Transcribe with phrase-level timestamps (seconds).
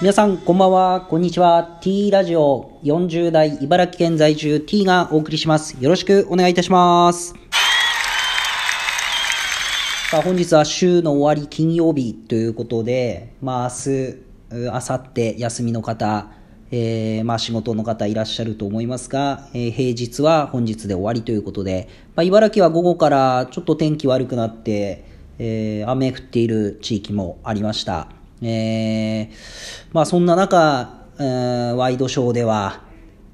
[0.00, 1.02] 皆さん、こんばんは。
[1.02, 1.78] こんにちは。
[1.82, 5.76] T ラジオ40代茨城県在住 T がお送りします。
[5.78, 7.34] よろしくお願いいたします。
[10.10, 14.16] さあ、本日は週の終わり金曜日ということで、まあ明日、
[14.64, 16.30] 明後日休みの方、
[16.70, 25.04] えー、まあ仕事の方いらっしゃると思いますが、えー、平日は本日で終わりということで、まあ茨城は午後からちょっと天気悪くなって、
[25.38, 28.19] えー、雨降っている地域もありました。
[28.42, 29.30] えー、
[29.92, 32.82] まあそんな中、えーワイドショーでは、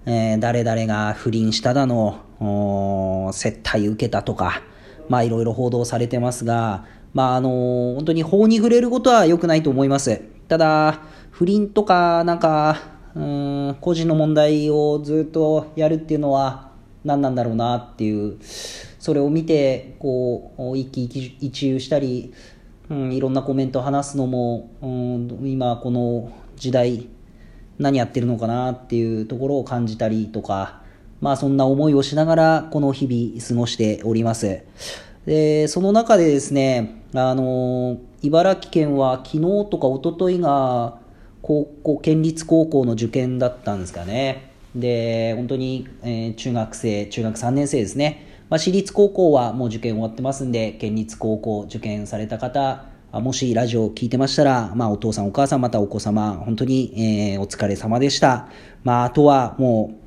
[0.04, 4.62] えー誰々が不倫しただの、接待受けたとか、
[5.08, 10.20] まあいろいろ報道されてますが、まああのー本当に法に触れることは良くないと思います。
[10.48, 12.78] ただ、不倫とか、なんか、
[13.14, 16.70] うん、個人の問題をずっとやるっていうのは
[17.04, 18.38] 何なんだろうなっていう、
[18.98, 22.32] それを見て、こう、一喜一憂したり、
[22.88, 27.08] うん、いろんなコメントを話すのも、うん、今この時代、
[27.78, 30.82] 何やってるのかなっていうところを感じたりとか、
[31.20, 34.62] まあそんな思いをしながらこの日々過ごしております。
[35.26, 40.98] で、その中でですね、あの、茨城県は昨日とか一昨日が
[41.42, 44.52] 高校、県立高校の受験だったんですかね。
[44.74, 48.25] で、本当に、えー中学生、中学3年生ですね。
[48.48, 56.92] まあ、私立高校はもう受験終わってますんで、県立高校受験された方、もしラジオを聞いてましたら、まあ、お父さんお母さんまたお子様、本当に、
[57.32, 58.48] えーお疲れ様でした。
[58.84, 60.06] まあ、あとはもう、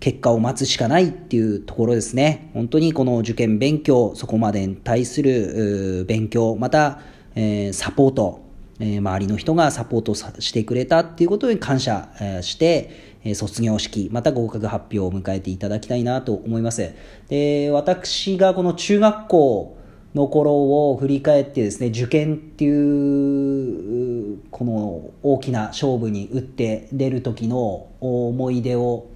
[0.00, 2.50] 結果を待つしかないっていうところですね。
[2.54, 7.00] 本当にこの受験勉強、そこまでに対する勉強、また、
[7.36, 8.40] えーサポート、
[8.80, 12.08] えー周りの人がサポートしてくれたっていうことに感謝
[12.42, 16.92] して、え卒業式、また合格発表を迎えていただきたいなと思います。
[17.28, 19.76] で、私がこの中学校
[20.14, 29.06] の頃を振り返ってですね、受験っていう、この大きな勝負に打って出る時の思い出を、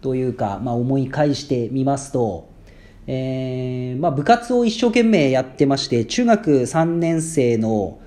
[0.00, 2.48] というか、まあ、思い返してみますと、
[3.10, 7.98] えーまあ、部活を一生懸命やってまして中学3年生の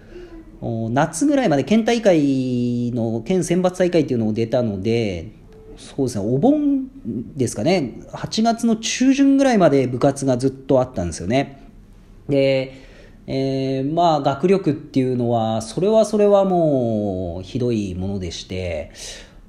[0.61, 5.31] 夏ぐらいまで県大会の県選抜大会っていうのを出たので
[5.77, 6.87] そうですねお盆
[7.35, 7.99] ですかね。
[8.11, 11.67] 8月の中旬ぐらいまで部活がずっとあったんですよね。
[12.29, 12.73] で、
[13.25, 18.91] えーまあ学力っていうのはそれはそれはもうひどいものでして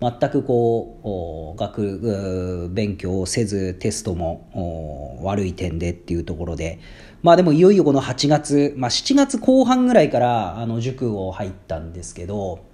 [0.02, 6.80] 全くこう学勉強をせずテストも悪い点でっていうところで。
[7.22, 12.64] まあでもいよいよこの8月、まあ、7月後半ぐらいからあの塾を入ったんですけど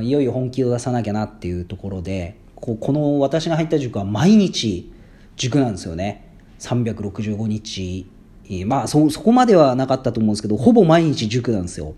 [0.00, 4.90] いよいよ本気を出さなきゃなっていうところでこの私が入った塾は毎日
[5.36, 6.24] 塾なんですよね。
[6.60, 8.06] 365日。
[8.64, 11.94] まあそこまではなかったと思うんですけどほぼ毎日塾なんですよ。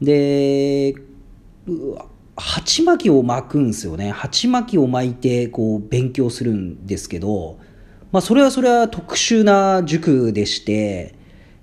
[0.00, 0.94] で
[1.66, 2.06] うわ
[2.38, 4.10] 鉢巻きを巻くんですよね。
[4.10, 7.58] 鉢巻きを巻いてこう勉強するんですけど、
[8.12, 11.14] まあ、それはそれは特殊な塾でして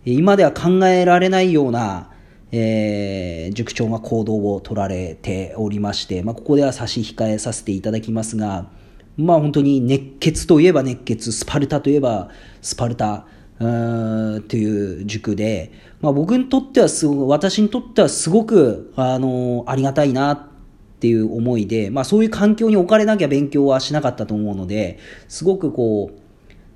[0.03, 2.11] 今では考えられないような、
[2.51, 8.69] えー塾長が行動を取られておりまして、まあ、ここでは差し控えさせていただきますが、
[9.17, 12.29] まあ、本当に熱血といえば熱血スパルタといえば
[12.61, 13.27] スパルタ
[13.59, 15.71] うーという塾で、
[16.01, 20.49] まあ、僕にとってはすご私にとってはすごくあのありがたいな
[20.95, 26.25] っていう思いで、まあ、そういう環境に置かれなきゃ勉強はしなかったと思うのですごくこう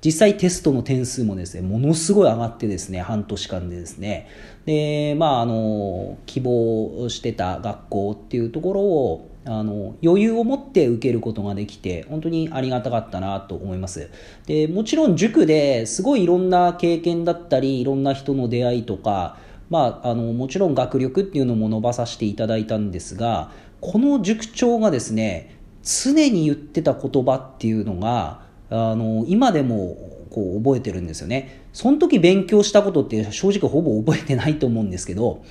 [0.02, 4.28] 実際テストの点数もですね、ものすごい上がってですね、半年間でですね、
[4.64, 14.10] で、まあ、あの、希望してた学校っていうところを、あの、余裕を持って受けることができて、本当にありがたかったなと思います。
[14.46, 19.36] で、もちろん塾ですごいいろんな経験だったり、いろんな人の出会いとか、
[19.68, 29.96] まあ、あの、もちろん学力っていうのも伸ばさせていただいたんですが、この塾長がですね、常に言ってた言葉っていうのが、あの今でも
[30.30, 31.62] こう覚えてるんですよね。
[31.72, 35.42] その時勉強したことって正直ほぼ覚えてないと思うんですけど、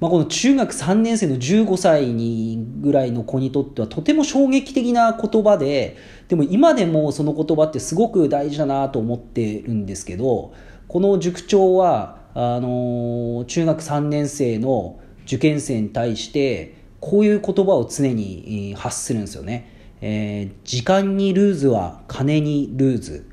[0.00, 5.96] まあ、この中学3年生の15歳にぐらいの子にとってはとても衝撃的な言葉で、
[6.28, 10.52] でも今でもその言葉ってすごく大事だなと思ってるんですけど、
[10.88, 19.70] この塾長は、あの中学3年生の受験生に対して、こういう言葉を常に発するんですよね。
[20.00, 23.30] えー時間にルーズは金にルーズ。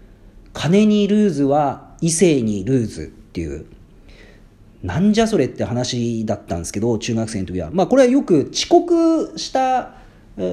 [0.54, 3.66] 金にルーズは異性にルーズっていう。
[4.84, 7.72] なんじゃそれって話だったんですけど、中学生の時は。
[7.74, 9.96] まあこれはよく遅刻した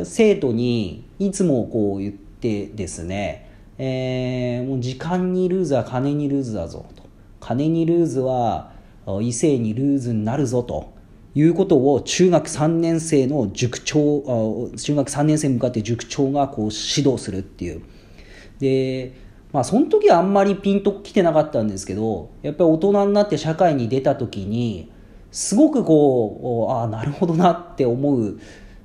[0.05, 7.03] 生徒にいつもこう言ってですね、えーもう時間にルーズは金にルーズだぞと。
[7.39, 8.73] 金にルーズは
[9.21, 10.95] 異性にルーズになるぞと
[11.35, 17.82] いうことを中学3年生の塾長、中学3年生に向かって塾長がこう指導するっていう。
[18.59, 19.12] で、
[19.53, 24.91] まあその時はあんまりピンときてなかったんですけど、やっぱり大人になって社会に出た時に、
[25.31, 28.41] すごくこう、ああ、なるほどなって思う、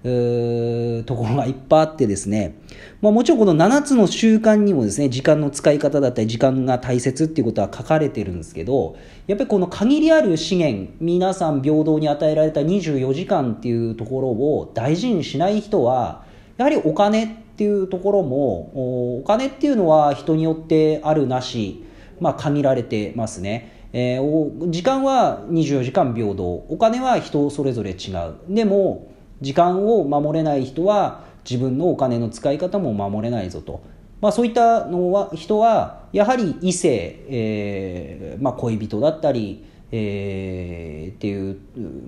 [0.06, 2.60] ところがいっぱいあってですね、
[3.02, 16.24] まあ、もちろんこの7つの習慣にもですね、時間の使い方だったり、時間が大切っていうことは書かれてるんですけど、やっぱりこの限りある資源、皆さん平等に与えられた24時間っていうところを大事にしない人は、
[16.58, 17.28] やはりお金っ
[17.58, 21.84] ていうところも、お金っていうのは人によってあるなし、
[22.19, 23.88] まあ限られてますね。
[23.92, 28.54] えー、時間は24時間平等、お金は人それぞれ違う。
[28.54, 33.82] でも、時間を守れない人は自分のお金の使い方も守れないぞと。
[34.22, 41.58] まあ、そういったのは人はやはり異性、えーまあ、恋人だったり、えー、っていう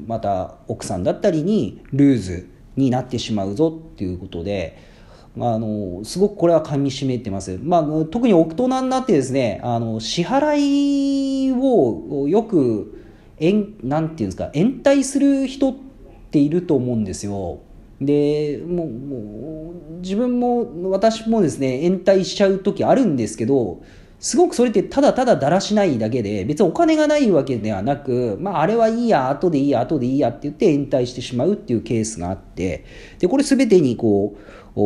[0.08, 4.80] また奥さんだったりにルーズになってしまうぞっていうことで、
[5.40, 13.04] あ、のすごくこれはかみしめてます、まあ、特に大人になってですねあの支払いをよく
[13.38, 13.54] え
[13.84, 15.87] なんていうんですか延滞する人って
[16.32, 17.60] ていると思うんですよ。
[18.00, 23.82] でもうもう自分も私もですね延滞しちゃう時あるんですけど
[24.20, 32.86] すごくそれってただただだらしないだけで別にお金がないわけではなく、まあ、あれはいいや後でいいや後でいいやって言って延滞してしまうっていうケースがあって
[33.20, 34.36] でこれ全てにこ
[34.76, 34.80] う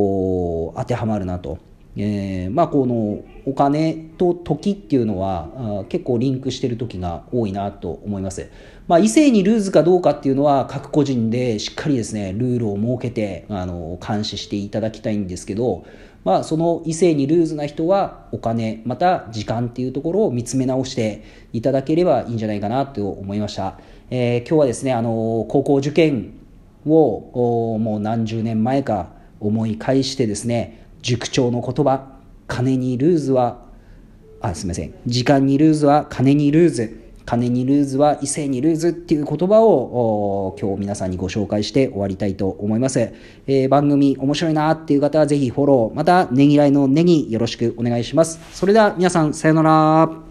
[0.78, 1.60] 当てはまるなと。
[1.98, 8.50] えー、まあこのお金と時っていうのは結構リンクしてる時が多いなと思います。
[8.88, 15.84] まあ異性にルーズかどうかっていうのは各個人でしっかりですね、ルールを設けてあの監視していただきたいんですけど、
[16.24, 23.80] まあその異性にルーズな人はお金、また時間っていうところを見つめ直していただければいいんじゃないかなと思いました。
[24.10, 26.34] えー、今日はですね、あの高校受験
[26.86, 29.10] をもう何十年前か
[29.40, 32.08] 思い返してですね、塾長の言葉、
[32.48, 33.66] 金にルーズは、
[34.42, 34.94] あ、すみません。
[35.06, 37.02] 時間にルーズは金にルーズ。
[37.26, 43.00] 金にルーズは異性にルーズっていう言葉を今日皆さんにご紹介して終わりたいと思います。
[43.00, 48.40] えー、番組面白いなっていう方はぜひフォロー、またねぎらいのねぎよろしくお願いします。
[48.52, 50.31] それでは皆さんさようなら。